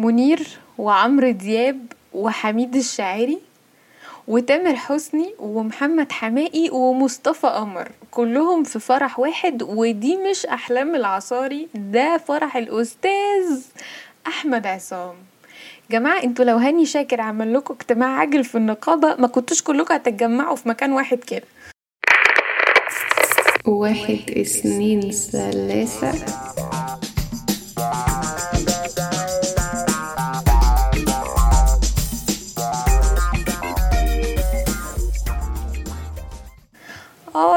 منير 0.00 0.48
وعمرو 0.78 1.30
دياب 1.30 1.86
وحميد 2.14 2.76
الشاعري 2.76 3.38
وتامر 4.28 4.76
حسني 4.76 5.34
ومحمد 5.38 6.12
حماقي 6.12 6.70
ومصطفى 6.72 7.46
قمر. 7.46 7.88
كلهم 8.10 8.64
في 8.64 8.78
فرح 8.78 9.18
واحد 9.18 9.62
ودي 9.62 10.16
مش 10.16 10.46
أحلام 10.46 10.94
العصاري 10.94 11.68
ده 11.74 12.18
فرح 12.18 12.56
الأستاذ 12.56 13.60
أحمد 14.26 14.66
عصام. 14.66 15.14
جماعة 15.90 16.22
أنتوا 16.22 16.44
لو 16.44 16.56
هاني 16.56 16.86
شاكر 16.86 17.20
عمل 17.20 17.54
لكم 17.54 17.74
اجتماع 17.74 18.08
عاجل 18.08 18.44
في 18.44 18.54
النقابة 18.54 19.14
ما 19.14 19.26
كنتوش 19.26 19.62
كلكم 19.62 19.94
هتتجمعوا 19.94 20.56
في 20.56 20.68
مكان 20.68 20.92
واحد 20.92 21.18
كده. 21.18 21.44
واحد 23.66 24.30
اثنين 24.30 25.10
ثلاثة. 25.10 26.12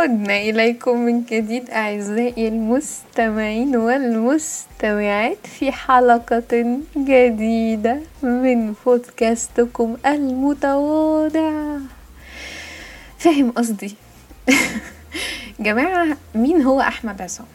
عدنا 0.03 0.37
إليكم 0.37 0.97
من 0.97 1.23
جديد 1.23 1.69
أعزائي 1.69 2.47
المستمعين 2.47 3.75
والمستمعات 3.75 5.47
في 5.47 5.71
حلقة 5.71 6.79
جديدة 6.97 7.99
من 8.23 8.73
بودكاستكم 8.85 9.97
المتواضع. 10.05 11.77
فاهم 13.17 13.51
قصدي؟ 13.51 13.95
جماعة 15.59 16.17
مين 16.35 16.61
هو 16.61 16.81
أحمد 16.81 17.21
عصام؟ 17.21 17.47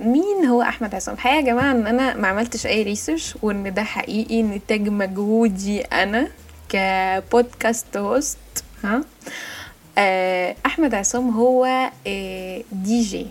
مين 0.00 0.46
هو 0.46 0.62
أحمد 0.62 0.94
عصام؟ 0.94 1.14
الحقيقة 1.14 1.36
يا 1.36 1.40
جماعة 1.42 1.72
إن 1.72 1.86
أنا 1.86 2.16
ما 2.16 2.28
عملتش 2.28 2.66
أي 2.66 2.82
research 2.82 3.34
وإن 3.42 3.74
ده 3.74 3.82
حقيقي 3.82 4.42
نتاج 4.42 4.88
مجهودي 4.88 5.80
أنا 5.80 6.28
ك 6.68 6.84
podcast 6.84 7.96
host 7.96 8.38
ها؟ 8.84 9.02
أحمد 10.66 10.94
عصام 10.94 11.30
هو 11.30 11.90
آه، 12.06 12.62
دي 12.72 13.02
جي 13.02 13.26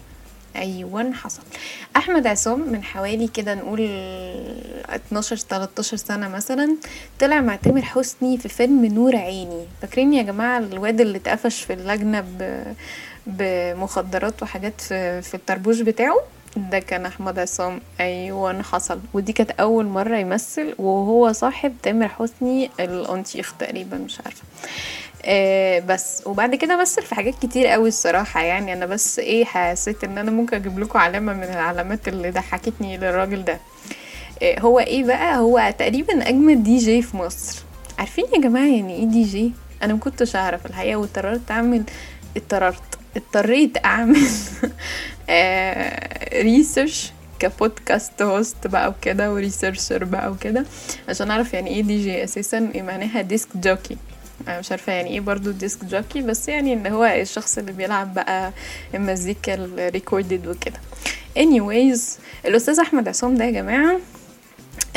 أيوه 0.55 1.13
حصل. 1.13 1.41
أحمد 1.97 2.27
عصام 2.27 2.59
من 2.71 2.83
حوالي 2.83 3.27
كده 3.27 3.53
نقول 3.55 3.81
12 4.89 5.35
13 5.35 5.97
سنة 5.97 6.29
مثلا 6.29 6.75
طلع 7.19 7.41
مع 7.41 7.55
تامر 7.55 7.81
حسني 7.81 8.37
في 8.37 8.49
فيلم 8.49 8.85
نور 8.85 9.15
عيني. 9.15 9.65
فاكرين 9.81 10.13
يا 10.13 10.23
جماعة 10.23 10.57
الواد 10.59 11.01
اللي 11.01 11.17
اتقفش 11.17 11.61
في 11.61 11.73
اللجنة 11.73 12.25
بمخدرات 13.27 14.43
وحاجات 14.43 14.81
في, 14.81 15.21
في 15.21 15.33
الطربوش 15.33 15.81
بتاعه؟ 15.81 16.17
ده 16.55 16.79
كان 16.79 17.05
أحمد 17.05 17.39
عصام. 17.39 17.81
أيوه 17.99 18.61
حصل. 18.61 18.99
ودي 19.13 19.33
كانت 19.33 19.51
أول 19.51 19.85
مرة 19.85 20.17
يمثل 20.17 20.75
وهو 20.77 21.31
صاحب 21.31 21.73
تامر 21.83 22.07
حسني 22.07 22.69
الأنتيخ 22.79 23.53
تقريبا 23.59 23.97
مش 23.97 24.21
عارفة. 24.25 24.43
آه 25.25 25.79
بس. 25.79 26.23
وبعد 26.25 26.55
كده 26.55 26.81
مثل 26.81 27.01
في 27.01 27.15
حاجات 27.15 27.33
كتير 27.41 27.67
قوي 27.67 27.87
الصراحة 27.87 28.41
يعني. 28.41 28.73
أنا 28.73 28.85
بس 28.85 29.19
إيه 29.19 29.45
حسيت 29.45 30.03
إن 30.03 30.17
أنا 30.17 30.31
ممكن 30.31 30.55
أجيب 30.55 30.79
لكم 30.79 30.99
علامة 30.99 31.33
من 31.33 31.43
العلامات 31.43 32.07
اللي 32.07 32.31
ضحكتني 32.31 32.97
للراجل 32.97 33.45
ده. 33.45 33.59
آه 34.43 34.59
هو 34.59 34.79
إيه 34.79 35.03
بقى؟ 35.03 35.37
هو 35.37 35.73
تقريبا 35.79 36.29
أجمد 36.29 36.63
دي 36.63 36.77
جي 36.77 37.01
في 37.01 37.17
مصر. 37.17 37.63
عارفين 37.99 38.25
يا 38.35 38.41
جماعة 38.41 38.67
يعني 38.67 38.95
إيه 38.95 39.05
دي 39.05 39.23
جي؟ 39.23 39.51
أنا 39.83 39.93
مكنتش 39.93 40.35
أعرف 40.35 40.65
الحقيقة 40.65 40.95
واضطررت 40.95 41.51
أعمل 41.51 41.83
اضطررت 42.37 42.81
اضطريت 43.17 43.85
أعمل 43.85 44.27
آه 45.29 46.41
research 46.41 47.11
ك 47.39 47.49
podcast 47.49 48.21
host 48.21 48.67
بقى 48.67 48.89
وكده 48.89 49.33
و 49.33 49.39
researcher 49.39 50.03
بقى 50.03 50.31
وكده 50.31 50.65
عشان 51.09 51.31
أعرف 51.31 51.53
يعني 51.53 51.69
إيه 51.69 51.81
دي 51.81 52.03
جي 52.03 52.23
أساسا 52.23 52.71
إيه 52.75 52.81
معناها 52.81 53.21
disc 53.21 53.47
jockey 53.57 53.97
أنا 54.47 54.59
مش 54.59 54.71
عارفة 54.71 54.93
يعني 54.93 55.09
إيه 55.09 55.19
برضو 55.19 55.51
disc 55.51 55.85
jockey 55.85 56.21
بس 56.21 56.49
يعني 56.49 56.73
ان 56.73 56.87
هو 56.87 57.05
الشخص 57.05 57.57
اللي 57.57 57.71
بيلعب 57.71 58.13
بقى 58.13 58.51
المزيكا 58.95 59.53
ال 59.53 59.64
recorded 59.64 60.47
وكده. 60.47 60.79
Anyways 61.39 61.99
الأستاذ 62.45 62.79
أحمد 62.79 63.07
عصام 63.07 63.35
ده 63.35 63.45
يا 63.45 63.51
جماعة 63.51 63.99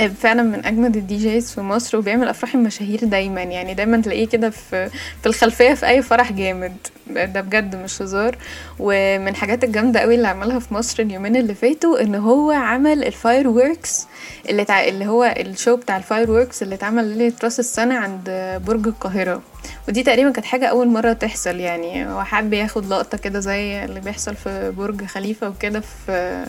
فعلا 0.08 0.42
من 0.42 0.64
أجمد 0.64 0.96
ال 0.96 1.16
DJs 1.16 1.52
في 1.52 1.60
مصر 1.60 1.98
وبيعمل 1.98 2.28
أفراح 2.28 2.54
المشاهير 2.54 3.04
دايما. 3.04 3.42
يعني 3.42 3.74
دايما 3.74 4.00
تلاقيه 4.00 4.28
كده 4.28 4.50
في 4.50 4.88
في 5.20 5.26
الخلفية 5.26 5.74
في 5.74 5.86
أي 5.86 6.02
فرح 6.02 6.32
جامد. 6.32 6.76
ده 7.10 7.40
بجد 7.40 7.76
مش 7.76 8.02
هزار. 8.02 8.38
ومن 8.78 9.28
الحاجات 9.28 9.64
الجامدة 9.64 10.00
قوي 10.00 10.14
اللي 10.14 10.28
عملها 10.28 10.58
في 10.58 10.74
مصر 10.74 11.02
اليومين 11.02 11.36
اللي 11.36 11.54
فاتوا 11.54 12.00
إن 12.00 12.14
هو 12.14 12.50
عمل 12.50 13.04
ال 13.04 13.48
fireworks 13.48 14.06
اللي 14.50 14.64
تع... 14.64 14.84
اللي 14.84 15.06
هو 15.06 15.34
ال 15.38 15.46
show 15.46 15.76
بتاع 15.76 15.96
ال 15.96 16.30
fireworks 16.30 16.62
اللي 16.62 16.74
اتعمل 16.74 17.18
ليلة 17.18 17.34
راس 17.44 17.60
السنة 17.60 17.94
عند 17.94 18.30
برج 18.66 18.86
القاهرة. 18.86 19.42
ودي 19.88 20.02
تقريبا 20.02 20.30
كانت 20.30 20.46
حاجة 20.46 20.66
أول 20.66 20.88
مرة 20.88 21.12
تحصل. 21.12 21.56
يعني 21.56 22.06
هو 22.08 22.24
حب 22.24 22.52
ياخد 22.52 22.86
لقطة 22.86 23.18
كده 23.18 23.40
زي 23.40 23.84
اللي 23.84 24.00
بيحصل 24.00 24.34
في 24.36 24.72
برج 24.76 25.04
خليفة 25.04 25.48
وكده 25.48 25.80
في 25.80 26.44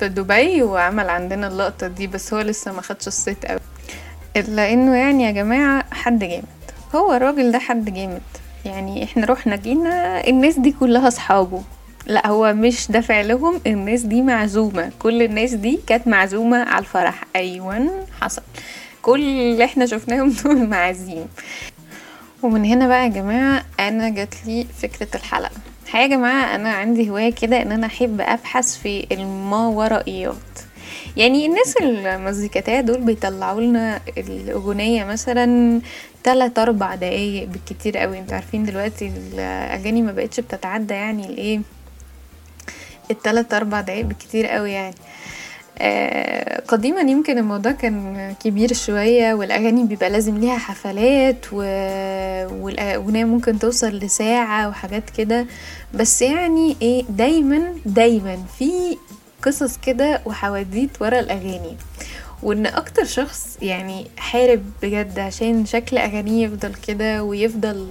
في 0.00 0.08
دبي 0.08 0.62
وعمل 0.62 1.08
عندنا 1.08 1.46
اللقطة 1.46 1.86
دي 1.86 2.06
بس 2.06 2.34
هو 2.34 2.40
لسه 2.40 2.72
ما 2.72 2.82
خدش 2.82 3.06
الصيت 3.08 3.46
قوي. 3.46 3.60
إلا 4.36 4.72
إنه 4.72 4.96
يعني 4.96 5.24
يا 5.24 5.30
جماعة 5.30 5.84
حد 5.90 6.18
جامد. 6.18 6.44
هو 6.94 7.12
الراجل 7.12 7.52
ده 7.52 7.58
حد 7.58 7.94
جامد. 7.94 8.22
يعني 8.64 9.04
إحنا 9.04 9.26
رحنا 9.26 9.56
جينا 9.56 10.26
الناس 10.28 10.58
دي 10.58 10.72
كلها 10.72 11.08
أصحابه. 11.08 11.62
لا 12.06 12.26
هو 12.26 12.52
مش 12.52 12.90
دافع 12.90 13.20
لهم 13.20 13.60
الناس 13.66 14.02
دي 14.02 14.22
معزومة. 14.22 14.90
كل 14.98 15.22
الناس 15.22 15.54
دي 15.54 15.80
كانت 15.86 16.08
معزومة 16.08 16.58
على 16.62 16.78
الفرح. 16.78 17.24
Anyway 17.36 17.90
حصل. 18.20 18.42
كل 19.02 19.20
اللي 19.20 19.64
إحنا 19.64 19.86
شفناهم 19.86 20.30
دول 20.44 20.66
معازيم. 20.68 21.26
ومن 22.42 22.64
هنا 22.64 22.88
بقى 22.88 23.02
يا 23.02 23.08
جماعة 23.08 23.64
أنا 23.80 24.08
جاتلي 24.08 24.66
فكرة 24.82 25.08
الحلقة. 25.14 25.69
الحقيقة 25.90 26.10
يا 26.10 26.16
جماعة 26.16 26.54
أنا 26.54 26.72
عندي 26.72 27.10
هواية 27.10 27.32
كده 27.32 27.62
إن 27.62 27.72
أنا 27.72 27.86
أحب 27.86 28.20
أبحث 28.20 28.76
في 28.76 29.06
الماورائيات 29.12 30.34
يعني 31.16 31.46
الناس 31.46 31.76
المزيكاتية 31.76 32.80
دول 32.80 33.00
بيطلعوا 33.00 33.60
لنا 33.60 34.00
الأغنية 34.18 35.04
مثلا 35.04 35.80
تلات 36.24 36.58
أربع 36.58 36.94
دقايق 36.94 37.48
بالكتير 37.48 37.98
قوي. 37.98 38.18
أنتوا 38.18 38.34
عارفين 38.34 38.64
دلوقتي 38.64 39.12
الأغاني 39.32 40.02
ما 40.02 40.12
بقتش 40.12 40.40
بتتعدى 40.40 40.94
يعني 40.94 41.26
الإيه 41.26 41.60
التلات 43.10 43.54
أربع 43.54 43.80
دقايق 43.80 44.04
بالكتير 44.04 44.46
قوي 44.46 44.72
يعني. 44.72 44.94
قديما 46.68 47.00
يمكن 47.00 47.38
الموضوع 47.38 47.72
كان 47.72 48.34
كبير 48.44 48.72
شوية 48.72 49.34
والأغاني 49.34 49.84
بيبقى 49.84 50.10
لازم 50.10 50.38
ليها 50.38 50.58
حفلات 50.58 51.46
و... 51.52 51.56
والأغنية 52.64 53.24
ممكن 53.24 53.58
توصل 53.58 53.88
لساعة 53.88 54.68
وحاجات 54.68 55.10
كده. 55.10 55.46
بس 55.94 56.22
يعني 56.22 56.76
إيه 56.82 57.04
دايما 57.08 57.74
دايما 57.86 58.38
في 58.58 58.70
قصص 59.42 59.76
كده 59.78 60.20
وحواديت 60.26 60.90
ورا 61.02 61.20
الأغاني. 61.20 61.76
وإن 62.42 62.66
أكتر 62.66 63.04
شخص 63.04 63.58
يعني 63.62 64.06
حارب 64.16 64.62
بجد 64.82 65.18
عشان 65.18 65.66
شكل 65.66 65.98
أغانيه 65.98 66.44
يفضل 66.46 66.74
كده 66.88 67.22
ويفضل 67.22 67.86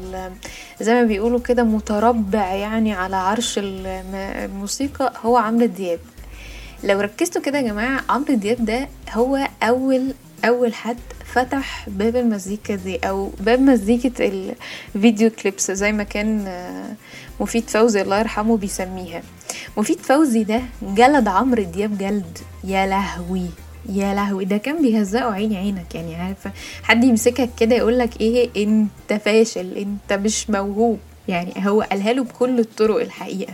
زي 0.82 0.94
ما 0.94 1.04
بيقولوا 1.04 1.40
كده 1.40 1.64
متربع 1.64 2.54
يعني 2.54 2.94
على 2.94 3.16
عرش 3.16 3.56
الموسيقى 3.64 5.14
هو 5.26 5.38
عمرو 5.38 5.66
دياب. 5.66 6.00
لو 6.84 7.00
ركزتوا 7.00 7.42
كده 7.42 7.58
يا 7.58 7.64
جماعة 7.64 8.02
عمرو 8.10 8.34
دياب 8.34 8.66
ده 8.66 8.88
هو 9.14 9.48
أول 9.64 10.14
أول 10.46 10.74
حد 10.74 10.98
فتح 11.34 11.90
باب 11.90 12.16
المزيكا 12.16 12.76
دي 12.76 12.98
أو 12.98 13.32
باب 13.40 13.60
مزيكة 13.62 14.32
الفيديو 14.96 15.30
كليبس 15.30 15.72
زي 15.72 15.92
ما 15.92 16.04
كان 16.04 16.46
مفيد 17.40 17.70
فوزي 17.70 18.02
الله 18.02 18.20
يرحمه 18.20 18.58
بيسميها. 18.58 19.22
مفيد 19.78 20.00
فوزي 20.00 20.44
ده 20.44 20.62
جلد 20.82 21.28
عمرو 21.28 21.64
دياب 21.64 21.98
جلد. 21.98 22.38
يا 22.64 22.86
لهوي 22.86 23.46
يا 23.90 24.14
لهوي 24.14 24.46
ده 24.46 24.58
كان 24.58 24.82
بيهزقوا 24.82 25.32
عيني 25.32 25.58
عينك 25.58 25.96
يعني 25.96 26.16
عارفة؟ 26.16 26.52
حد 26.84 27.04
يمسكك 27.04 27.50
كده 27.60 27.75
يقولك 27.75 28.22
إيه 28.22 28.50
أنت 28.64 29.22
فاشل 29.25 29.78
أنت 29.78 30.14
مش 30.20 30.50
موهوب 30.50 31.00
يعني 31.28 31.54
هو 31.58 31.82
قالها 31.82 32.14
له 32.14 32.24
بكل 32.24 32.60
الطرق 32.60 33.02
الحقيقة. 33.02 33.54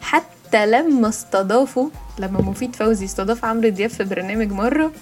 حتى 0.00 0.26
لما 0.56 1.08
استضافوا 1.08 1.88
لما 2.18 2.40
مفيد 2.40 2.76
فوزي 2.76 3.04
استضاف 3.04 3.44
عمرو 3.44 3.68
دياب 3.68 3.90
في 3.90 4.04
برنامج 4.04 4.52
مرة 4.52 4.92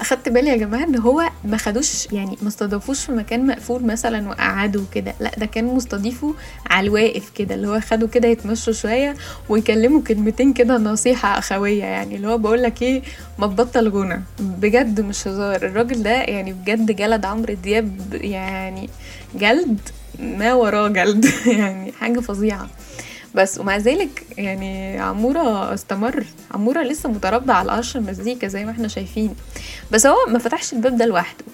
أخدت 0.00 0.28
بالي 0.28 0.50
يا 0.50 0.56
جماعة 0.56 0.84
إن 0.84 0.96
هو 0.96 1.28
ما 1.44 1.56
خدوش 1.56 2.12
يعني 2.12 2.38
ما 2.42 2.48
استضافوش 2.48 3.04
في 3.04 3.12
مكان 3.12 3.46
مقفول 3.46 3.84
مثلا 3.86 4.28
وقعدوا 4.28 4.84
كده 4.94 5.14
لأ 5.20 5.30
ده 5.38 5.46
كان 5.46 5.64
مستضيفه 5.64 6.34
على 6.70 6.86
الواقف 6.86 7.30
كده 7.30 7.54
اللي 7.54 7.68
هو 7.68 7.80
خدوا 7.80 8.08
كده 8.08 8.28
يتمشوا 8.28 8.72
شوية 8.72 9.16
ويكلموا 9.48 10.02
كلمتين 10.02 10.52
كده 10.52 10.78
نصيحة 10.78 11.38
أخوية 11.38 11.84
يعني 11.84 12.16
اللي 12.16 12.28
هو 12.28 12.38
بقول 12.38 12.62
لك 12.62 12.82
إيه 12.82 13.02
ما 13.38 13.46
تبطل 13.46 13.88
غنى. 13.88 14.22
بجد 14.40 15.00
مش 15.00 15.28
هزار. 15.28 15.56
الراجل 15.56 16.02
ده 16.02 16.10
يعني 16.10 16.52
بجد 16.52 16.96
جلد 16.96 17.24
عمرو 17.24 17.54
دياب 17.54 18.14
يعني 18.20 18.90
جلد 19.34 19.80
ما 20.18 20.54
وراه 20.54 20.88
جلد 20.88 21.26
يعني 21.58 21.92
حاجة 21.92 22.20
فظيعة. 22.20 22.68
بس 23.34 23.58
ومع 23.58 23.76
ذلك 23.76 24.24
يعني 24.38 25.00
عمورة 25.00 25.74
استمر. 25.74 26.24
عمورة 26.50 26.82
لسه 26.82 27.08
متربع 27.08 27.54
على 27.54 27.72
قشر 27.72 27.98
المزيكا 27.98 28.48
زي 28.48 28.64
ما 28.64 28.70
إحنا 28.70 28.88
شايفين. 28.88 29.34
بس 29.92 30.06
هو 30.06 30.16
ما 30.28 30.38
فتحش 30.38 30.72
الباب 30.72 30.96
ده 30.96 31.06
لوحده. 31.06 31.44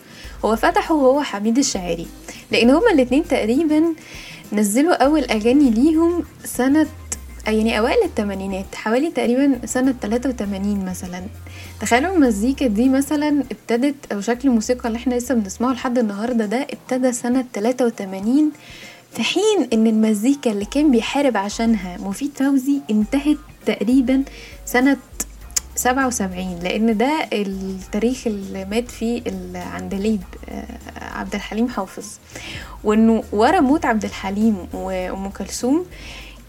هو 0.45 0.57
فتحه 0.57 0.95
هو 0.95 1.23
حميد 1.23 1.59
الشاعري. 1.59 2.07
لأن 2.51 2.71
هما 2.71 2.91
الاتنين 2.93 3.29
تقريبا 3.29 3.83
نزلوا 4.53 5.05
أول 5.05 5.25
أغاني 5.25 5.71
ليهم 5.71 6.25
سنة 6.45 6.87
يعني 7.47 7.79
أوائل 7.79 8.03
الثمانينات 8.05 8.75
حوالي 8.75 9.11
تقريبا 9.11 9.67
سنة 9.67 9.95
83 10.03 10.85
مثلا. 10.85 11.23
تخيلوا 11.81 12.15
المزيكا 12.15 12.67
دي 12.67 12.89
مثلا 12.89 13.45
ابتدت 13.51 14.13
أو 14.13 14.21
شكل 14.21 14.49
الموسيقى 14.49 14.89
اللي 14.89 14.97
إحنا 14.97 15.15
لسه 15.15 15.35
بنسمعه 15.35 15.73
لحد 15.73 15.99
النهارده 15.99 16.47
ده 16.47 16.67
ابتدى 16.73 17.13
سنة 17.13 17.45
83 17.55 18.51
في 19.13 19.23
حين 19.23 19.69
إن 19.73 19.87
المزيكا 19.87 20.51
اللي 20.51 20.65
كان 20.65 20.91
بيحارب 20.91 21.37
عشانها 21.37 21.97
مفيد 22.01 22.31
فوزي 22.35 22.81
انتهت 22.91 23.37
تقريبا 23.67 24.23
سنة 24.67 24.97
سبعة 25.75 26.07
وسبعين 26.07 26.59
لأن 26.63 26.97
ده 26.97 27.29
التاريخ 27.33 28.27
اللي 28.27 28.65
مات 28.65 28.91
فيه 28.91 29.23
العندليب 29.27 30.21
آه، 30.49 30.65
عبد 31.01 31.35
الحليم 31.35 31.69
حافظ. 31.69 32.07
وإنه 32.85 33.23
ورا 33.33 33.61
موت 33.61 33.85
عبد 33.85 34.05
الحليم 34.05 34.57
وأم 34.73 35.29
كلثوم 35.31 35.87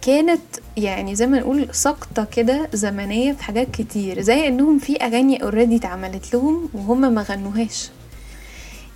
كانت 0.02 0.42
يعني 0.78 1.16
زي 1.16 1.28
ما 1.28 1.40
نقول 1.40 1.68
سقطة 1.72 2.24
كده 2.36 2.70
زمنية 2.74 3.32
في 3.34 3.44
حاجات 3.44 3.72
كتير 3.72 4.22
زي 4.22 4.48
إنهم 4.48 4.80
في 4.80 4.96
أغاني 4.96 5.44
اوريدي 5.44 5.76
اتعملت 5.76 6.34
لهم 6.34 6.70
وهم 6.74 7.14
ما 7.14 7.22
غنوهاش. 7.22 7.90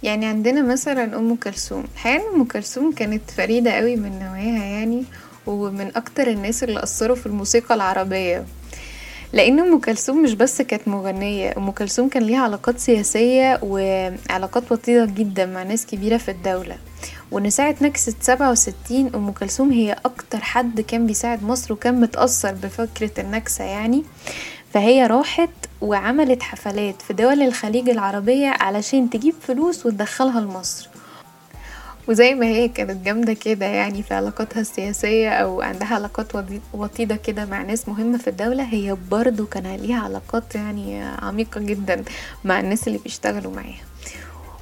يعني 0.03 0.25
عندنا 0.25 0.61
مثلا 0.61 1.17
أم 1.17 1.35
كلثوم. 1.35 1.83
الحقيقة 1.93 2.35
أم 2.35 2.43
كلثوم 2.43 2.91
كانت 2.91 3.31
فريدة 3.31 3.71
قوي 3.71 3.95
من 3.95 4.19
نوعها 4.19 4.65
يعني 4.65 5.03
ومن 5.47 5.91
أكتر 5.95 6.27
الناس 6.27 6.63
اللي 6.63 6.83
أثروا 6.83 7.15
في 7.15 7.25
الموسيقى 7.25 7.75
العربية. 7.75 8.45
لأن 9.33 9.59
أم 9.59 9.79
كلثوم 9.79 10.23
مش 10.23 10.33
بس 10.33 10.61
كانت 10.61 10.87
مغنية 10.87 11.53
أم 11.57 11.71
كلثوم 11.71 12.09
كان 12.09 12.23
ليها 12.23 12.39
علاقات 12.39 12.79
سياسية 12.79 13.59
وعلاقات 13.61 14.71
وطيده 14.71 15.05
جدا 15.05 15.45
مع 15.45 15.63
ناس 15.63 15.85
كبيرة 15.85 16.17
في 16.17 16.31
الدولة. 16.31 16.77
وإن 17.31 17.49
نكسة 17.59 18.13
سبعة 18.21 18.51
وستين 18.51 19.11
أم 19.15 19.31
كلثوم 19.31 19.71
هي 19.71 19.95
أكتر 20.05 20.37
حد 20.37 20.81
كان 20.81 21.07
بيساعد 21.07 21.43
مصر 21.43 21.73
وكان 21.73 22.01
متأثر 22.01 22.51
بفكرة 22.51 23.11
النكسة 23.21 23.63
يعني. 23.63 24.03
فهي 24.73 25.07
راحت 25.07 25.49
وعملت 25.83 26.43
حفلات 26.43 27.01
في 27.01 27.13
دول 27.13 27.41
الخليج 27.41 27.89
العربية 27.89 28.47
علشان 28.47 29.09
تجيب 29.09 29.33
فلوس 29.41 29.85
وتدخلها 29.85 30.41
لمصر. 30.41 30.89
وزي 32.07 32.33
ما 32.33 32.45
هي 32.45 32.67
كانت 32.67 33.05
جامدة 33.05 33.33
كده 33.33 33.65
يعني 33.65 34.03
في 34.03 34.13
علاقاتها 34.13 34.61
السياسية 34.61 35.29
أو 35.29 35.61
عندها 35.61 35.95
علاقات 35.95 36.27
وطيدة 36.73 37.15
كده 37.15 37.45
مع 37.45 37.61
ناس 37.61 37.89
مهمة 37.89 38.17
في 38.17 38.29
الدولة 38.29 38.63
هي 38.63 38.97
برضو 39.11 39.45
كان 39.45 39.75
ليها 39.75 39.99
علاقات 39.99 40.55
يعني 40.55 41.03
عميقة 41.03 41.61
جدا 41.61 42.03
مع 42.43 42.59
الناس 42.59 42.87
اللي 42.87 42.99
بيشتغلوا 42.99 43.55
معاها. 43.55 43.92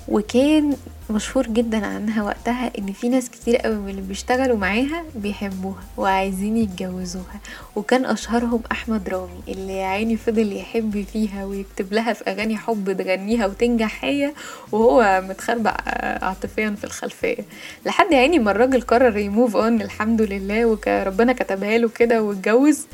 وكان 0.07 0.75
مشهور 1.09 1.47
جدا 1.47 1.85
عنها 1.85 2.23
وقتها 2.23 2.71
إن 2.77 2.93
في 2.93 3.09
ناس 3.09 3.29
كتير 3.29 3.57
قوي 3.57 3.75
من 3.75 3.89
اللي 3.89 4.01
بيشتغلوا 4.01 4.57
معاها 4.57 5.03
بيحبوها 5.15 5.83
وعايزين 5.97 6.57
يتجوزوها. 6.57 7.39
وكان 7.75 8.05
أشهرهم 8.05 8.61
أحمد 8.71 9.09
رامي 9.09 9.41
اللي 9.47 9.77
يا 9.77 9.85
عيني 9.85 10.17
فضل 10.17 10.57
يحب 10.57 11.05
فيها 11.13 11.45
ويكتب 11.45 11.93
لها 11.93 12.13
في 12.13 12.23
أغاني 12.27 12.57
حب 12.57 12.91
تغنيها 12.97 13.45
وتنجح 13.47 14.05
هي 14.05 14.33
وهو 14.71 15.21
متخربع 15.29 15.77
عاطفيا 16.21 16.75
في 16.77 16.83
الخلفية. 16.83 17.45
لحد 17.85 18.13
عيني 18.13 18.39
ما 18.39 18.51
الراجل 18.51 18.81
قرر 18.81 19.17
يموف 19.17 19.55
أون 19.55 19.81
الحمد 19.81 20.21
لله 20.21 20.65
وربنا 20.65 21.33
كتبها 21.33 21.77
له 21.77 21.89
كده 21.89 22.23
واتجوز. 22.23 22.85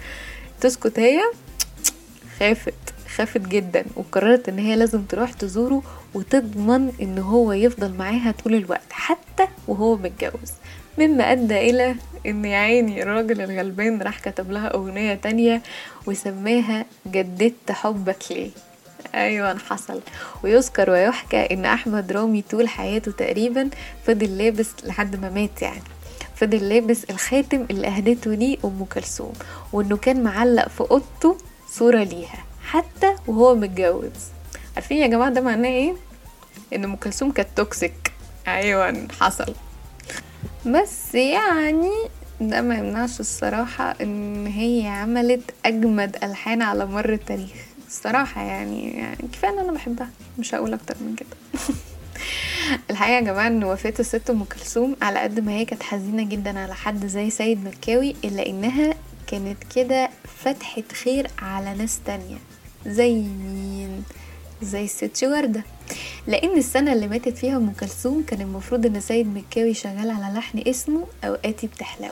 تسكت 0.62 1.00
هي؟ 1.00 1.22
خافت 2.40 2.74
خافت 3.16 3.42
جدا 3.42 3.86
وقررت 3.96 4.50
إن 4.50 4.60
هي 4.60 4.76
لازم 4.76 5.02
تروح 5.02 5.34
تزوره 5.34 5.84
وتضمن 6.18 6.92
إن 7.02 7.18
هو 7.20 7.52
يفضل 7.52 7.94
معاها 7.94 8.34
طول 8.44 8.56
الوقت 8.56 8.92
حتى 8.92 9.48
وهو 9.68 9.96
متجوز. 9.96 10.52
مما 10.98 11.32
أدى 11.32 11.70
إلى 11.70 11.96
إن 12.26 12.46
يا 12.46 12.58
عيني 12.58 13.04
الراجل 13.04 13.42
الغلبان 13.42 14.02
راح 14.02 14.20
كتب 14.20 14.52
لها 14.52 14.68
أغنية 14.74 15.14
تانية 15.16 15.62
وسماها 16.08 16.86
جددت 17.08 17.72
حبك 17.72 18.18
ليه. 18.32 18.50
أيوه 19.16 19.58
حصل. 19.58 20.02
ويذكر 20.44 20.90
ويحكى 20.90 21.38
إن 21.54 21.66
أحمد 21.66 22.12
رامي 22.12 22.42
طول 22.42 22.68
حياته 22.68 23.12
تقريبا 23.12 23.70
فضل 24.06 24.38
لابس 24.38 24.70
لحد 24.84 25.16
ما 25.22 25.30
مات 25.30 25.62
يعني. 25.62 25.82
فضل 26.36 26.70
لابس 26.70 27.04
الخاتم 27.04 27.66
اللي 27.72 27.88
أهدته 27.88 28.32
ليه 28.32 28.58
أم 28.66 28.86
كلثوم 28.94 29.34
وإنه 29.74 29.98
كان 29.98 30.24
معلق 30.24 30.68
في 30.68 30.82
أوضته 30.82 31.38
صورة 31.72 32.04
ليها 32.04 32.44
حتى 32.64 33.16
وهو 33.28 33.56
متجوز. 33.56 34.12
عارفين 34.76 34.98
يا 34.98 35.08
جماعة 35.08 35.30
ده 35.30 35.42
معناه 35.42 35.70
إيه؟ 35.70 35.94
إن 36.74 36.84
أم 36.84 36.96
كلثوم 36.96 37.32
كانت 37.32 37.50
توكسيك 37.56 38.12
أيوه 38.48 39.08
حصل. 39.20 39.54
بس 40.66 41.16
يعني 41.16 41.92
ده 42.42 42.62
ما 42.62 42.76
يمنعش 42.76 43.20
الصراحة 43.20 43.96
إن 44.02 44.48
هي 44.48 44.88
عملت 44.88 45.52
أجمد 45.66 46.18
ألحان 46.24 46.62
على 46.62 46.86
مر 46.86 47.14
التاريخ. 47.14 47.52
الصراحة 47.88 48.42
يعني, 48.42 48.92
يعني 48.92 49.28
كفاية 49.34 49.52
إن 49.52 49.60
أنا 49.60 49.72
بحبها 49.72 50.10
مش 50.40 50.56
هقول 50.56 50.74
أكتر 50.74 50.96
من 51.02 51.16
كده. 51.16 51.38
الحقيقة 52.92 53.16
يا 53.16 53.22
جماعة 53.22 53.48
إن 53.48 53.64
وفاة 53.64 53.94
الست 54.00 54.30
أم 54.30 54.44
كلثوم 54.44 54.96
على 55.02 55.20
قد 55.20 55.40
ما 55.40 55.52
هي 55.52 55.66
كانت 55.66 55.84
حزينة 55.84 56.24
جدا 56.24 56.60
على 56.60 56.76
حد 56.76 57.06
زي 57.06 57.30
سيد 57.30 57.66
مكاوي 57.66 58.16
إلا 58.24 58.46
إنها 58.46 58.94
كانت 59.28 59.58
كده 59.76 60.10
فتحة 60.44 60.84
خير 61.04 61.28
على 61.42 61.74
ناس 61.74 62.00
تانية. 62.06 62.38
زي 62.86 63.14
مين؟ 63.22 64.04
زي 64.62 64.84
الست 64.84 65.24
وردة 65.24 65.64
لأن 66.28 66.58
السنة 66.58 66.94
اللي 66.94 67.08
ماتت 67.08 67.38
فيها 67.38 67.58
أم 67.58 67.72
كلثوم 67.80 68.24
كان 68.28 68.42
المفروض 68.42 68.86
إن 68.86 69.00
سيد 69.02 69.28
مكاوي 69.38 69.74
شغال 69.74 70.10
على 70.12 70.38
لحن 70.40 70.64
اسمه 70.68 71.08
أوقاتي 71.24 71.68
بتحلو 71.68 72.10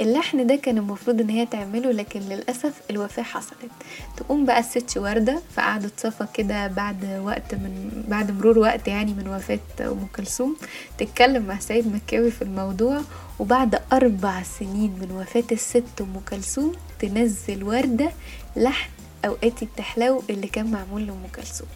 اللحن 0.00 0.46
ده 0.46 0.56
كان 0.56 0.78
المفروض 0.78 1.20
إن 1.20 1.30
هي 1.30 1.46
تعمله 1.46 1.90
لكن 1.92 2.20
للأسف 2.20 2.72
الوفاة 2.90 3.22
حصلت. 3.22 3.70
تقوم 4.16 4.44
بقى 4.44 4.60
الست 4.60 4.96
وردة 4.98 5.40
في 5.54 5.60
قعده 5.60 5.90
صفا 5.96 6.24
كده 6.34 6.66
بعد 6.66 7.20
وقت 7.24 7.54
من 7.54 8.04
بعد 8.08 8.30
مرور 8.30 8.58
وقت 8.58 8.88
يعني 8.88 9.12
من 9.14 9.28
وفاة 9.28 9.58
أم 9.80 10.06
كلثوم 10.16 10.56
تتكلم 10.98 11.42
مع 11.46 11.58
سيد 11.58 11.94
مكاوي 11.94 12.30
في 12.30 12.42
الموضوع 12.42 13.00
وبعد 13.38 13.80
أربع 13.92 14.42
سنين 14.42 14.90
من 15.00 15.10
وفاة 15.10 15.44
الست 15.52 15.84
أم 16.00 16.20
كلثوم 16.30 16.72
تنزل 16.98 17.64
وردة 17.64 18.10
لحن 18.56 18.90
أوقاتي 19.24 19.64
بتحلو 19.74 20.22
اللي 20.30 20.46
كان 20.46 20.70
معمول 20.70 21.06
لأم 21.06 21.22
كلثوم. 21.36 21.68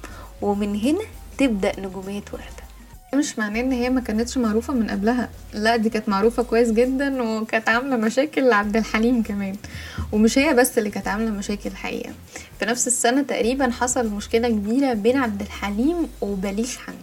ومن 0.43 0.77
هنا 0.81 1.05
تبدأ 1.39 1.81
نجومية 1.81 2.23
ورده 2.33 2.69
مش 3.15 3.39
معناه 3.39 3.61
إن 3.61 3.73
هي 3.73 3.91
ما 3.91 4.01
كانتش 4.01 4.39
معروفة 4.39 4.75
من 4.75 4.91
قبلها. 4.91 5.29
لا 5.53 5.77
دي 5.77 5.91
كانت 5.91 6.09
معروفة 6.09 6.43
كويس 6.43 6.71
جدا 6.71 7.23
وكانت 7.23 7.69
عاملة 7.69 7.97
مشاكل 7.97 8.49
لعبد 8.49 8.77
الحليم 8.77 9.23
كمان. 9.23 9.57
ومش 10.13 10.39
هي 10.39 10.55
بس 10.55 10.79
اللي 10.79 10.91
كانت 10.91 11.09
عاملة 11.09 11.31
مشاكل 11.31 11.71
الحقيقة 11.71 12.13
في 12.59 12.65
نفس 12.67 12.87
السنة 12.87 13.23
تقريبا 13.23 13.71
حصل 13.71 14.09
مشكلة 14.09 14.49
كبيرة 14.49 14.93
بين 14.93 15.17
عبد 15.17 15.41
الحليم 15.41 16.09
وبليغ 16.21 16.67
حمدي. 16.67 16.99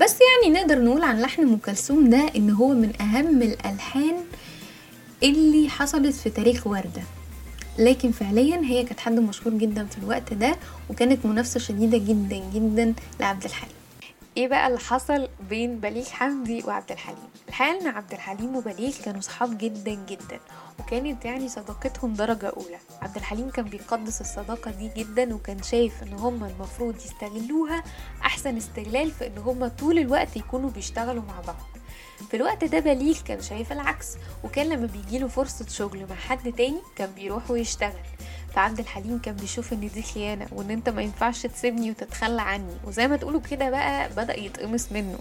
بس 0.00 0.16
يعني 0.20 0.58
نقدر 0.60 0.82
نقول 0.82 1.02
عن 1.02 1.20
لحن 1.20 1.42
أم 1.42 1.56
كلثوم 1.56 2.10
ده 2.10 2.30
إن 2.36 2.50
هو 2.50 2.68
من 2.68 2.92
أهم 3.00 3.42
الألحان 3.42 4.16
اللي 5.22 5.68
حصلت 5.68 6.14
في 6.14 6.30
تاريخ 6.30 6.66
وردة. 6.66 7.02
لكن 7.78 8.12
فعليا 8.12 8.56
هي 8.56 8.84
كانت 8.84 9.00
حد 9.00 9.12
مشهور 9.12 9.54
جدا 9.54 9.86
في 9.86 9.98
الوقت 9.98 10.32
ده 10.34 10.56
وكانت 10.90 11.26
منافسة 11.26 11.60
شديدة 11.60 11.98
جدا 11.98 12.36
جدا 12.54 12.94
لعبد 13.20 13.44
الحليم. 13.44 13.72
إيه 14.36 14.48
بقى 14.48 14.66
اللي 14.66 14.78
حصل 14.78 15.28
بين 15.50 15.78
بليغ 15.80 16.04
حمدي 16.04 16.62
وعبد 16.66 16.92
الحليم؟ 16.92 17.18
الحقيقة 17.48 17.80
إن 17.80 17.86
عبد 17.86 18.12
الحليم 18.12 18.56
وبليغ 18.56 18.92
كانوا 19.04 19.20
صحاب 19.20 19.58
جدا 19.58 19.94
جدا 20.08 20.40
وكانت 20.80 21.24
يعني 21.24 21.48
صداقتهم 21.48 22.14
درجة 22.14 22.46
أولى. 22.46 22.78
عبد 23.02 23.16
الحليم 23.16 23.50
كان 23.50 23.64
بيقدس 23.64 24.20
الصداقة 24.20 24.70
دي 24.70 24.90
جدا 24.96 25.34
وكان 25.34 25.62
شايف 25.62 26.02
إن 26.02 26.12
هما 26.12 26.50
المفروض 26.50 26.96
يستغلوها 26.96 27.82
أحسن 28.24 28.56
استغلال 28.56 29.10
في 29.10 29.26
إن 29.26 29.38
هما 29.38 29.68
طول 29.68 29.98
الوقت 29.98 30.36
يكونوا 30.36 30.70
بيشتغلوا 30.70 31.22
مع 31.22 31.40
بعض. 31.46 31.56
في 32.30 32.36
الوقت 32.36 32.64
ده 32.64 32.78
بليغ 32.78 33.20
كان 33.22 33.42
شايف 33.42 33.72
العكس 33.72 34.06
وكان 34.44 34.68
لما 34.68 34.86
بيجيله 34.86 35.28
فرصة 35.28 35.66
شغل 35.68 36.06
مع 36.10 36.16
حد 36.16 36.52
تاني 36.52 36.80
كان 36.96 37.10
بيروح 37.10 37.50
ويشتغل. 37.50 37.92
فعبد 38.54 38.78
الحليم 38.78 39.18
كان 39.18 39.34
بيشوف 39.36 39.72
إن 39.72 39.90
دي 39.94 40.02
خيانة 40.02 40.46
وإن 40.52 40.70
أنت 40.70 40.88
ما 40.88 41.02
ينفعش 41.02 41.42
تسيبني 41.46 41.90
وتتخلى 41.90 42.42
عني. 42.42 42.74
وزي 42.84 43.08
ما 43.08 43.16
تقولوا 43.16 43.40
كده 43.40 43.70
بقى 43.70 44.08
بدأ 44.08 44.38
يتقمص 44.38 44.92
منه 44.92 45.18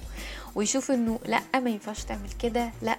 ويشوف 0.56 0.92
إنه 0.92 1.20
لأ 1.26 1.42
ما 1.60 1.70
ينفعش 1.70 2.04
تعمل 2.04 2.30
كده 2.40 2.72
لأ 2.82 2.98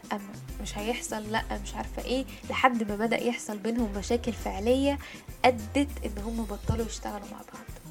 مش 0.63 0.79
هيحصل 0.79 1.33
لأ 1.33 1.43
مش 1.63 1.75
عارفة 1.75 2.05
إيه. 2.05 2.25
لحد 2.51 2.89
ما 2.91 2.97
بدأ 2.97 3.23
يحصل 3.23 3.59
بينهم 3.59 3.93
مشاكل 3.97 4.33
فعلية 4.33 4.99
أدت 5.45 5.89
إن 6.05 6.23
هم 6.25 6.45
بطلوا 6.45 6.87
يشتغلوا 6.87 7.27
مع 7.33 7.39
بعض. 7.39 7.86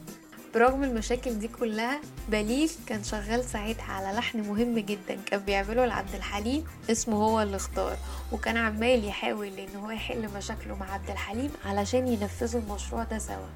برغم 0.55 0.83
المشاكل 0.83 1.39
دي 1.39 1.47
كلها 1.47 2.01
بليغ 2.29 2.71
كان 2.87 3.03
شغال 3.03 3.43
ساعتها 3.43 3.91
على 3.91 4.17
لحن 4.17 4.39
مهم 4.39 4.79
جدا. 4.79 5.15
كان 5.25 5.39
بيعمله 5.39 5.85
لعبد 5.85 6.15
الحليم 6.15 6.65
اسمه 6.91 7.17
هو 7.17 7.41
اللي 7.41 7.55
اختار 7.55 7.97
وكان 8.31 8.57
عمال 8.57 9.05
يحاول 9.05 9.47
إن 9.47 9.75
هو 9.75 9.91
يحل 9.91 10.29
مشاكله 10.37 10.75
مع 10.75 10.93
عبد 10.93 11.09
الحليم 11.09 11.51
علشان 11.65 12.07
ينفذوا 12.07 12.61
المشروع 12.61 13.03
ده 13.03 13.19
سوا. 13.19 13.47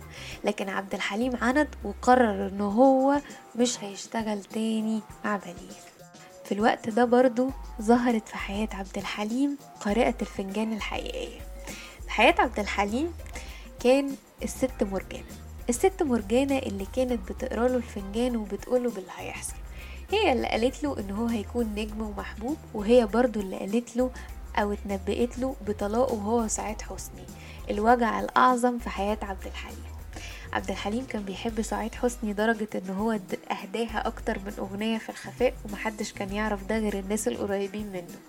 لكن 0.44 0.70
عبد 0.70 0.94
الحليم 0.94 1.36
عند 1.42 1.68
وقرر 1.84 2.48
إن 2.48 2.62
هو 2.62 3.22
مش 3.56 3.84
هيشتغل 3.84 4.44
تاني 4.44 5.02
مع 5.26 5.38
بليغ 5.38 5.76
في 6.46 6.52
الوقت 6.52 6.90
ده 6.90 7.06
برضو 7.06 7.50
ظهرت 7.82 8.28
في 8.28 8.38
حياة 8.38 8.70
عبد 8.74 8.98
الحليم 8.98 9.58
قارئة 9.82 10.16
الفنجان 10.22 10.74
الحقيقية. 10.74 11.40
في 12.04 12.12
حياة 12.12 12.36
عبد 12.40 12.60
الحليم 12.60 13.14
كان 13.80 14.16
الست 14.44 14.84
مرجانة 14.84 15.49
الست 15.70 16.04
مرجانة 16.04 16.58
اللي 16.58 16.88
كانت 16.96 17.32
بتقرا 17.32 17.68
له 17.68 17.76
الفنجان 17.78 18.36
وبتقوله 18.36 18.90
باللي 18.90 19.12
هيحصل. 19.18 19.54
هي 20.12 20.32
اللي 20.32 20.48
قالت 20.48 20.84
له 20.84 21.00
إن 21.00 21.12
هو 21.12 21.26
هيكون 21.26 21.66
نجم 21.76 22.02
ومحبوب 22.02 22.58
وهي 22.74 23.06
برضو 23.06 23.40
اللي 23.40 23.58
قالت 23.58 23.98
له 23.98 24.12
أو 24.56 24.74
اتنبأت 24.74 25.40
له 25.40 25.56
بطلاقه 25.68 26.16
هو 26.16 26.44
وسعاد 26.44 26.82
حسني 26.82 27.24
الوجع 27.70 28.20
الأعظم 28.20 28.80
في 28.80 28.90
حياة 28.90 29.18
عبد 29.22 29.46
الحليم. 29.46 29.84
عبد 30.54 30.70
الحليم 30.70 31.06
كان 31.06 31.24
بيحب 31.24 31.62
سعاد 31.62 31.96
حسني 31.96 32.34
درجة 32.34 32.68
إن 32.76 32.96
هو 32.96 33.12
أهداها 33.52 34.08
أكتر 34.08 34.38
من 34.46 34.54
أغنية 34.60 34.98
في 34.98 35.10
الخفاء 35.10 35.54
ومحدش 35.66 36.14
كان 36.14 36.34
يعرف 36.34 36.64
ده 36.64 36.78
غير 36.80 37.00
الناس 37.00 37.28
القريبين 37.28 37.88
منه. 37.92 38.20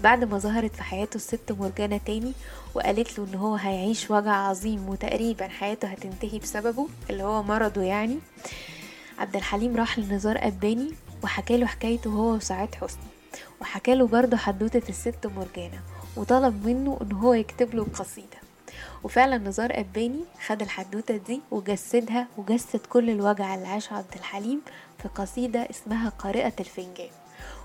بعد 0.00 0.24
ما 0.24 0.38
ظهرت 0.38 0.74
في 0.76 0.82
حياته 0.82 1.16
الست 1.16 1.52
مرجانة 1.52 2.00
تاني 2.06 2.32
وقالت 2.74 3.18
له 3.18 3.24
إن 3.24 3.34
هو 3.34 3.54
هيعيش 3.54 4.10
وجع 4.10 4.32
عظيم 4.32 4.88
وتقريبا 4.88 5.48
حياته 5.48 5.88
هتنتهي 5.88 6.38
بسببه 6.38 6.88
اللي 7.10 7.22
هو 7.22 7.42
مرضه 7.42 7.82
يعني. 7.82 8.18
عبد 9.18 9.36
الحليم 9.36 9.76
راح 9.76 9.98
لنزار 9.98 10.38
أباني 10.46 10.90
وحكى 11.24 11.56
له 11.56 11.66
حكايته 11.66 12.10
هو 12.10 12.34
وسعاد 12.34 12.74
حسني 12.74 13.02
وحكى 13.60 13.94
له 13.94 14.06
برضه 14.06 14.36
حدوتة 14.36 14.82
الست 14.88 15.26
مرجانة 15.26 15.80
وطلب 16.16 16.66
منه 16.66 16.98
إن 17.02 17.12
هو 17.12 17.34
يكتب 17.34 17.74
له 17.74 17.86
قصيدة. 17.94 18.42
وفعلا 19.04 19.38
نزار 19.38 19.70
أباني 19.80 20.24
خد 20.46 20.62
الحدوتة 20.62 21.16
دي 21.16 21.40
وجسدها 21.50 22.26
وجسد 22.38 22.80
كل 22.88 23.10
الوجع 23.10 23.54
اللي 23.54 23.68
عاشه 23.68 23.94
عبد 23.94 24.14
الحليم 24.16 24.60
في 25.02 25.08
قصيدة 25.08 25.70
اسمها 25.70 26.08
قارئة 26.08 26.52
الفنجان. 26.60 27.10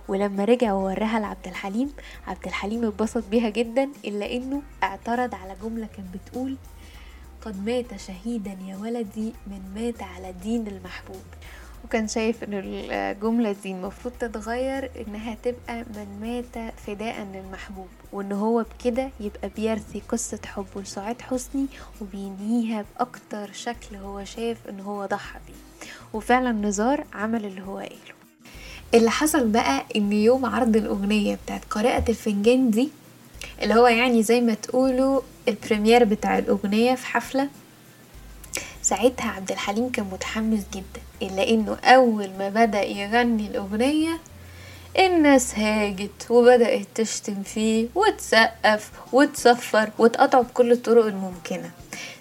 ولما 0.07 0.45
رجع 0.45 0.73
ووراها 0.73 1.19
لعبد 1.19 1.47
الحليم 1.47 1.91
عبد 2.27 2.45
الحليم 2.45 2.85
اتبسط 2.85 3.23
بيها 3.31 3.49
جدا 3.49 3.89
إلا 4.05 4.31
إنه 4.31 4.61
اعترض 4.83 5.35
على 5.35 5.55
جملة 5.63 5.87
كانت 5.97 6.07
بتقول 6.13 6.55
قد 7.41 7.65
مات 7.65 7.99
شهيدا 7.99 8.57
يا 8.67 8.77
ولدي 8.77 9.33
من 9.47 9.61
مات 9.75 10.03
على 10.03 10.33
دين 10.43 10.67
المحبوب. 10.67 11.21
وكان 11.85 12.07
شايف 12.07 12.43
إن 12.43 12.49
الجملة 12.53 13.55
دي 13.63 13.71
المفروض 13.71 14.13
تتغير 14.19 14.91
إنها 15.07 15.35
تبقى 15.43 15.77
من 15.95 16.17
مات 16.21 16.73
فداء 16.87 17.27
للمحبوب 17.33 17.87
وإن 18.13 18.31
هو 18.31 18.63
بكده 18.79 19.09
يبقى 19.19 19.49
بيرثي 19.55 20.01
قصة 20.09 20.39
حبه 20.45 20.81
لسعاد 20.81 21.21
حسني 21.21 21.65
وبينهيها 22.01 22.85
بأكتر 22.95 23.51
شكل 23.53 23.95
هو 23.95 24.23
شايف 24.23 24.57
إن 24.69 24.79
هو 24.79 25.05
ضحى 25.05 25.39
بيه. 25.47 25.87
وفعلا 26.13 26.51
نزار 26.51 27.05
عمل 27.13 27.45
اللي 27.45 27.61
هو 27.61 27.77
قاله. 27.77 28.16
اللي 28.93 29.11
حصل 29.11 29.47
بقى 29.47 29.85
إن 29.95 30.13
يوم 30.13 30.45
عرض 30.45 30.75
الأغنية 30.75 31.37
بتاعت 31.45 31.65
قارئة 31.69 32.03
الفنجان 32.09 32.69
دي 32.71 32.89
اللي 33.61 33.73
هو 33.75 33.87
يعني 33.87 34.23
زي 34.23 34.41
ما 34.41 34.53
تقولوا 34.53 35.21
البريمير 35.47 36.03
بتاع 36.03 36.37
الأغنية 36.37 36.95
في 36.95 37.05
حفلة 37.05 37.49
ساعتها 38.81 39.31
عبد 39.31 39.51
الحليم 39.51 39.89
كان 39.89 40.05
متحمس 40.11 40.61
جدا 40.73 41.01
إلا 41.21 41.49
إنه 41.49 41.77
أول 41.83 42.29
ما 42.39 42.49
بدأ 42.49 42.83
يغني 42.83 43.47
الأغنية 43.47 44.19
الناس 44.99 45.59
هاجت 45.59 46.25
وبدأت 46.29 46.85
تشتم 46.95 47.43
فيه 47.43 47.87
وتسقف 47.95 48.91
وتصفر 49.13 49.89
وتقطعه 49.99 50.41
بكل 50.41 50.71
الطرق 50.71 51.05
الممكنة. 51.05 51.71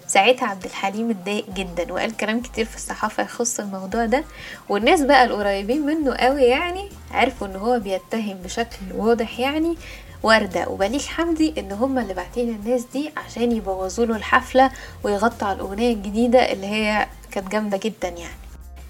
ساعتها 0.07 0.47
عبد 0.47 0.63
الحليم 0.65 1.09
اتضايق 1.09 1.45
جدا 1.55 1.93
وقال 1.93 2.17
كلام 2.17 2.41
كتير 2.41 2.65
في 2.65 2.75
الصحافة 2.75 3.23
يخص 3.23 3.59
الموضوع 3.59 4.05
ده. 4.05 4.23
والناس 4.69 5.01
بقى 5.01 5.25
القريبين 5.25 5.85
منه 5.85 6.15
قوي 6.15 6.41
يعني 6.41 6.89
عرفوا 7.11 7.47
إن 7.47 7.55
هو 7.55 7.79
بيتهم 7.79 8.37
بشكل 8.43 8.77
واضح 8.95 9.39
يعني 9.39 9.77
وردة. 10.23 10.67
وبليغ 10.69 10.99
حمدي 11.07 11.53
إن 11.57 11.71
هما 11.71 12.01
اللي 12.01 12.13
باعتين 12.13 12.49
الناس 12.49 12.83
دي 12.93 13.11
عشان 13.17 13.51
يبوظوا 13.51 14.05
له 14.05 14.15
الحفلة 14.15 14.71
ويغطوا 15.03 15.47
على 15.47 15.55
الأغنية 15.55 15.93
الجديدة 15.93 16.51
اللي 16.51 16.67
هي 16.67 17.07
كانت 17.31 17.51
جامدة 17.51 17.79
جدا 17.83 18.07
يعني. 18.07 18.35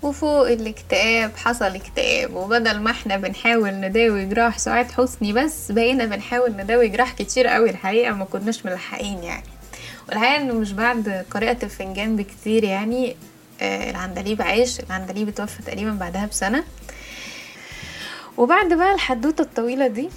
وفوق 0.01 0.47
الاكتئاب 0.49 1.31
حصل 1.37 1.75
اكتئاب. 1.75 2.33
وبدل 2.35 2.79
ما 2.79 2.91
إحنا 2.91 3.17
بنحاول 3.17 3.71
نداوي 3.73 4.25
جراح 4.25 4.57
سعاد 4.57 4.91
حسني 4.91 5.33
بس 5.33 5.71
بقينا 5.71 6.05
بنحاول 6.05 6.51
نداوي 6.51 6.87
جراح 6.87 7.11
كتير 7.11 7.47
قوي 7.47 7.69
الحقيقة 7.69 8.11
ما 8.13 8.25
كناش 8.25 8.65
ملحقين 8.65 9.23
يعني. 9.23 9.43
والحقيقة 10.09 10.37
انه 10.41 10.53
مش 10.53 10.71
بعد 10.73 11.25
قارئة 11.31 11.57
الفنجان 11.63 12.15
بكتير 12.15 12.63
يعني 12.63 13.15
آه 13.61 13.89
العندليب 13.89 14.41
عاش 14.41 14.79
العندليب 14.79 15.27
اتوفى 15.27 15.63
تقريبا 15.63 15.91
بعدها 15.91 16.25
بسنة. 16.25 16.63
وبعد 18.37 18.73
بقى 18.73 18.93
الحدوتة 18.93 19.41
الطويلة 19.41 19.87
دي 19.87 20.09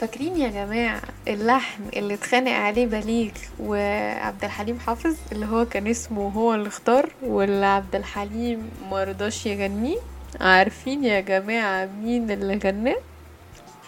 فاكرين 0.00 0.36
يا 0.36 0.48
جماعة 0.48 1.00
اللحن 1.28 1.82
اللي 1.96 2.14
اتخانق 2.14 2.52
عليه 2.52 2.86
بليغ 2.86 3.30
وعبد 3.60 4.44
الحليم 4.44 4.78
حافظ؟ 4.78 5.16
اللي 5.32 5.46
هو 5.46 5.64
كان 5.64 5.86
اسمه 5.86 6.28
هو 6.28 6.54
اللي 6.54 6.68
اختار 6.68 7.10
واللي 7.22 7.66
عبد 7.66 7.94
الحليم 7.94 8.70
مرضاش 8.90 9.46
يغنيه؟ 9.46 9.96
عارفين 10.40 11.04
يا 11.04 11.20
جماعة 11.20 11.86
مين 12.02 12.30
اللي 12.30 12.58
غناه؟ 12.64 12.96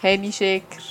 هاني 0.03 0.31
شاكر. 0.31 0.83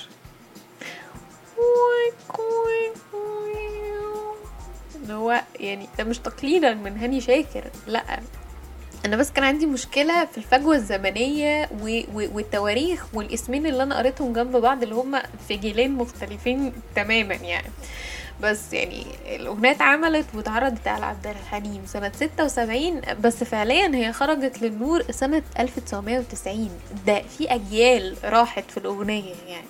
اللي 5.03 5.15
هو 5.15 5.41
يعني 5.61 5.89
ده 5.99 6.05
مش 6.05 6.19
تقليلا 6.19 6.75
من 6.75 6.99
هاني 6.99 7.21
شاكر 7.21 7.65
لا. 7.87 8.03
أنا 9.07 9.17
بس 9.17 9.31
كان 9.31 9.45
عندي 9.45 9.67
مشكلة 9.67 10.25
في 10.25 10.39
الفجوة 10.39 10.77
الزمنية 10.77 11.69
و... 11.83 12.01
و... 12.15 12.29
والتواريخ 12.35 13.07
والاسمين 13.15 13.67
اللي 13.67 13.83
أنا 13.83 13.99
قريتهم 13.99 14.33
جنب 14.33 14.57
بعض 14.57 14.83
اللي 14.83 14.95
هم 14.95 15.19
في 15.49 15.57
جيلين 15.57 15.93
مختلفين 15.93 16.73
تماما 16.97 17.35
يعني. 17.35 17.69
بس 18.43 18.73
يعني 18.73 19.05
الأغنية 19.27 19.71
اتعملت 19.71 20.27
واتعرضت 20.35 20.89
على 20.89 21.07
عبد 21.07 21.27
الحليم 21.27 21.83
ستة 21.87 22.45
وسبعين 22.45 23.01
بس 23.21 23.45
فعليا 23.45 23.95
هي 23.95 24.13
خرجت 24.13 24.63
للنور 24.63 25.03
تسعمية 25.87 26.19
وتسعين. 26.19 26.71
ده 27.07 27.23
في 27.39 27.55
أجيال 27.55 28.17
راحت 28.25 28.71
في 28.71 28.77
الأغنية 28.77 29.35
يعني. 29.49 29.67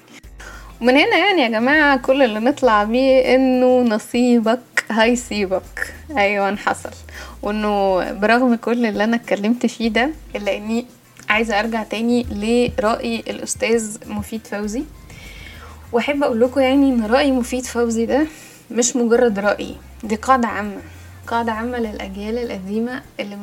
ومن 0.80 0.96
هنا 0.96 1.16
يعني 1.16 1.42
يا 1.42 1.48
جماعة 1.48 1.96
كل 1.98 2.22
اللي 2.22 2.40
نطلع 2.40 2.84
بيه 2.84 3.34
إنه 3.34 3.80
نصيبك 3.82 4.60
هيسيبك 4.92 5.94
أيوه 6.16 6.56
حصل. 6.56 6.90
وإنه 7.42 7.98
برغم 8.12 8.54
كل 8.54 8.86
اللي 8.86 9.04
أنا 9.04 9.16
اتكلمت 9.16 9.66
فيه 9.66 9.88
ده 9.88 10.10
إلا 10.36 10.56
إني 10.56 10.86
عايزة 11.28 11.60
أرجع 11.60 11.82
تاني 11.82 12.22
لرأي 12.30 13.16
الأستاذ 13.20 13.96
مفيد 14.06 14.46
فوزي. 14.46 14.82
وأحب 15.92 16.22
أقول 16.22 16.40
لكم 16.40 16.60
يعني 16.60 16.88
إن 16.88 17.06
رأي 17.06 17.30
مفيد 17.32 17.64
فوزي 17.64 18.06
ده 18.06 18.26
مش 18.70 18.96
مجرد 18.96 19.38
رأي 19.38 19.74
دي 20.04 20.16
قاعدة 20.16 20.48
عامة. 20.48 20.80
قاعدة 21.26 21.52
عامة 21.52 21.78
للأجيال 21.78 22.38
القديمة 22.38 23.02
اللي 23.20 23.38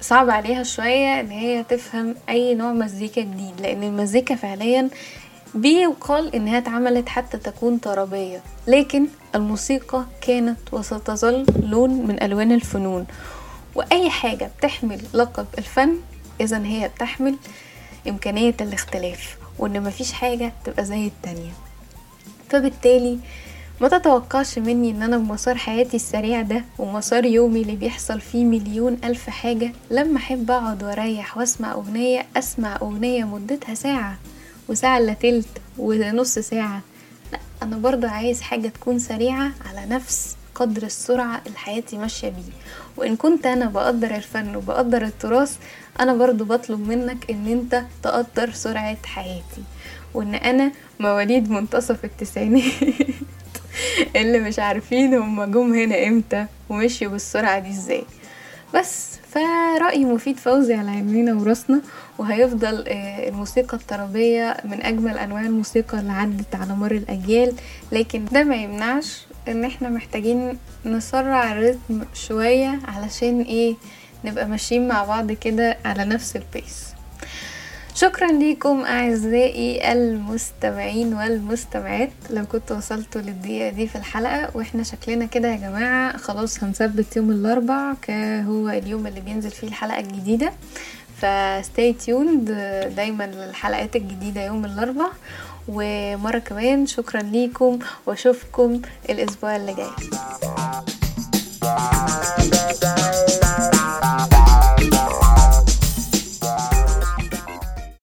صعب 0.00 0.30
عليها 0.30 0.62
شوية 0.62 1.20
إن 1.20 1.30
هي 1.30 1.64
تفهم 1.68 2.14
أي 2.28 2.54
نوع 2.54 2.72
مزيكا 2.72 3.20
جديد 3.20 3.60
لأن 3.60 3.82
المزيكا 3.82 4.34
فعليا 4.34 4.88
بيقال 5.54 6.34
انها 6.34 6.58
اتعملت 6.58 7.08
حتى 7.08 7.38
تكون 7.38 7.78
طربية 7.78 8.40
لكن 8.66 9.06
الموسيقى 9.34 10.04
كانت 10.20 10.58
وستظل 10.72 11.46
لون 11.62 11.90
من 12.06 12.22
ألوان 12.22 12.52
الفنون. 12.52 13.06
وأي 13.74 14.10
حاجة 14.10 14.50
بتحمل 14.58 15.00
لقب 15.14 15.46
الفن 15.58 15.96
إذا 16.40 16.64
هي 16.66 16.88
بتحمل 16.88 17.36
إمكانية 18.08 18.54
الاختلاف 18.60 19.36
وإن 19.58 19.82
مفيش 19.82 20.12
حاجة 20.12 20.52
تبقى 20.64 20.84
زي 20.84 21.06
التانية. 21.06 21.50
فبالتالي 22.50 23.18
ما 23.80 23.88
تتوقعش 23.88 24.58
مني 24.58 24.90
إن 24.90 25.02
أنا 25.02 25.18
بمسار 25.18 25.56
حياتي 25.56 25.96
السريع 25.96 26.42
ده 26.42 26.64
ومسار 26.78 27.24
يومي 27.24 27.62
اللي 27.62 27.76
بيحصل 27.76 28.20
فيه 28.20 28.44
مليون 28.44 28.98
ألف 29.04 29.30
حاجة 29.30 29.72
لما 29.90 30.16
أحب 30.18 30.50
أقعد 30.50 30.82
وأريح 30.84 31.36
وأسمع 31.38 31.72
أغنية 31.72 32.26
أسمع 32.36 32.76
أغنية 32.82 33.24
مدتها 33.24 33.74
ساعة. 33.74 34.16
وساعة 34.68 34.98
إلا 34.98 35.12
تلت 35.12 35.48
ونص 35.78 36.38
ساعة. 36.38 36.80
لا 37.32 37.38
أنا 37.62 37.76
برضه 37.76 38.08
عايز 38.08 38.40
حاجة 38.40 38.68
تكون 38.68 38.98
سريعة 38.98 39.50
على 39.68 39.86
نفس 39.86 40.36
قدر 40.54 40.82
السرعة 40.82 41.42
اللي 41.46 41.58
حياتي 41.58 41.98
ماشية 41.98 42.28
بيه. 42.28 42.52
وإن 42.96 43.16
كنت 43.16 43.46
أنا 43.46 43.66
بقدر 43.66 44.14
الفن 44.16 44.56
وبقدر 44.56 45.02
التراث 45.04 45.56
أنا 46.00 46.14
برضو 46.14 46.44
بطلب 46.44 46.88
منك 46.88 47.30
إن 47.30 47.46
أنت 47.46 47.84
تقدر 48.02 48.50
سرعة 48.50 48.96
حياتي. 49.04 49.62
وإن 50.14 50.34
أنا 50.34 50.72
مواليد 51.00 51.50
منتصف 51.50 52.04
التسعينات 52.04 52.62
اللي 54.16 54.40
مش 54.40 54.58
عارفين 54.58 55.14
هما 55.14 55.46
جم 55.46 55.74
هنا 55.74 56.06
إمتى 56.06 56.46
ومشيوا 56.68 57.12
بالسرعة 57.12 57.58
دي 57.58 57.70
إزاي. 57.70 58.04
بس 58.74 59.16
فرأي 59.36 60.04
مفيد 60.04 60.36
فوزي 60.38 60.74
على 60.74 60.90
عينينا 60.90 61.34
وراسنا 61.34 61.80
وهيفضل 62.18 62.84
آه، 62.88 63.28
الموسيقى 63.28 63.76
الطربية 63.76 64.56
من 64.64 64.82
أجمل 64.82 65.18
أنواع 65.18 65.40
الموسيقى 65.40 65.98
اللي 66.00 66.12
عدت 66.12 66.54
على 66.54 66.74
مر 66.74 66.90
الأجيال. 66.92 67.52
لكن 67.92 68.24
ده 68.32 68.44
ما 68.44 68.56
يمنعش 68.56 69.26
إن 69.48 69.64
إحنا 69.64 69.88
محتاجين 69.88 70.58
نسرع 70.86 71.52
الريتم 71.52 72.04
شوية 72.14 72.78
علشان 72.88 73.40
إيه 73.42 73.74
نبقى 74.24 74.48
ماشيين 74.48 74.88
مع 74.88 75.04
بعض 75.04 75.32
كده 75.32 75.76
على 75.84 76.04
نفس 76.04 76.36
البيس. 76.36 76.95
شكرا 77.96 78.32
ليكم 78.32 78.80
أعزائي 78.84 79.92
المستمعين 79.92 81.14
والمستمعات. 81.14 82.10
لو 82.30 82.46
كنتوا 82.46 82.76
وصلتوا 82.76 83.20
للدقيقة 83.20 83.70
دي 83.70 83.86
في 83.88 83.96
الحلقة 83.96 84.50
وإحنا 84.54 84.82
شكلنا 84.82 85.24
كده 85.26 85.48
يا 85.48 85.56
جماعة 85.56 86.16
خلاص 86.16 86.64
هنثبت 86.64 87.16
يوم 87.16 87.30
الأربع 87.30 87.94
كهو 88.02 88.68
اليوم 88.68 89.06
اللي 89.06 89.20
بينزل 89.20 89.50
فيه 89.50 89.66
الحلقة 89.66 90.00
الجديدة. 90.00 90.52
فستي 91.16 91.92
تيوند 91.92 92.50
دايما 92.96 93.24
للحلقات 93.26 93.96
الجديدة 93.96 94.44
يوم 94.46 94.64
الأربع. 94.64 95.06
ومرة 95.68 96.38
كمان 96.38 96.86
شكرا 96.86 97.22
ليكم 97.22 97.78
وأشوفكم 98.06 98.80
الأسبوع 99.10 99.56
اللي 99.56 99.74
جاي. 99.74 99.90